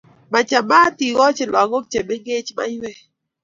[0.31, 2.97] Machamaat ikochi lakok che mengech maiwek